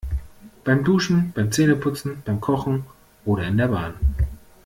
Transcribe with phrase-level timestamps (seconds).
[0.63, 2.85] Beim Duschen, beim Zähneputzen, beim Kochen
[3.23, 3.93] oder in der Bahn.